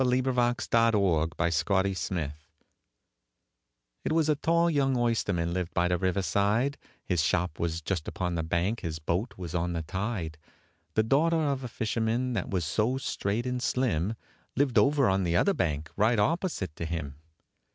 THE 0.03 0.07
BALLAD 0.07 0.65
OF 0.97 1.37
THE 1.37 1.73
OYSTERMAN 1.77 2.33
IT 4.03 4.11
was 4.11 4.29
a 4.29 4.35
tall 4.35 4.67
young 4.67 4.97
oysterman 4.97 5.53
lived 5.53 5.75
by 5.75 5.87
the 5.89 5.99
river 5.99 6.23
side, 6.23 6.79
His 7.05 7.21
shop 7.21 7.59
was 7.59 7.81
just 7.83 8.07
upon 8.07 8.33
the 8.33 8.41
bank, 8.41 8.79
his 8.79 8.97
boat 8.97 9.35
was 9.37 9.53
on 9.53 9.73
the 9.73 9.83
tide; 9.83 10.39
The 10.95 11.03
daughter 11.03 11.43
of 11.43 11.63
a 11.63 11.67
fisherman, 11.67 12.33
that 12.33 12.49
was 12.49 12.65
so 12.65 12.97
straight 12.97 13.45
and 13.45 13.61
slim, 13.61 14.15
Lived 14.55 14.79
over 14.79 15.07
on 15.07 15.21
the 15.21 15.35
other 15.35 15.53
bank, 15.53 15.91
right 15.95 16.17
opposite 16.17 16.75
to 16.77 16.85
him. 16.85 17.13